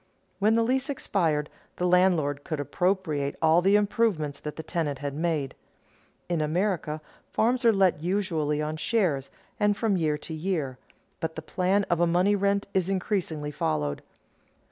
When 0.39 0.55
the 0.55 0.63
lease 0.63 0.89
expired, 0.89 1.47
the 1.75 1.85
landlord 1.85 2.43
could 2.43 2.59
appropriate 2.59 3.35
all 3.39 3.61
the 3.61 3.75
improvements 3.75 4.39
that 4.39 4.55
the 4.55 4.63
tenant 4.63 4.97
had 4.97 5.13
made. 5.13 5.53
In 6.27 6.41
America 6.41 7.01
farms 7.33 7.63
are 7.65 7.71
let 7.71 8.01
usually 8.01 8.63
on 8.63 8.77
shares, 8.77 9.29
and 9.59 9.77
from 9.77 9.97
year 9.97 10.17
to 10.17 10.33
year, 10.33 10.79
but 11.19 11.35
the 11.35 11.43
plan 11.43 11.83
of 11.83 11.99
a 11.99 12.07
money 12.07 12.35
rent 12.35 12.65
is 12.73 12.89
increasingly 12.89 13.51
followed. 13.51 14.01